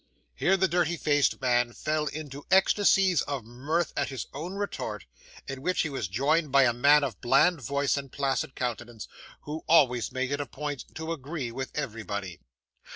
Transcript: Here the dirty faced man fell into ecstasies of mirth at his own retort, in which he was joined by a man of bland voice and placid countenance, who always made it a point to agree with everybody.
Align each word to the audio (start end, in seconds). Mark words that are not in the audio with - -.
Here 0.33 0.57
the 0.57 0.67
dirty 0.67 0.97
faced 0.97 1.39
man 1.41 1.73
fell 1.73 2.07
into 2.07 2.43
ecstasies 2.49 3.21
of 3.21 3.43
mirth 3.45 3.93
at 3.95 4.09
his 4.09 4.25
own 4.33 4.55
retort, 4.55 5.05
in 5.47 5.61
which 5.61 5.81
he 5.81 5.89
was 5.89 6.07
joined 6.07 6.51
by 6.51 6.63
a 6.63 6.73
man 6.73 7.03
of 7.03 7.21
bland 7.21 7.61
voice 7.61 7.97
and 7.97 8.11
placid 8.11 8.55
countenance, 8.55 9.07
who 9.41 9.63
always 9.67 10.11
made 10.11 10.31
it 10.31 10.41
a 10.41 10.47
point 10.47 10.85
to 10.95 11.11
agree 11.11 11.51
with 11.51 11.69
everybody. 11.75 12.39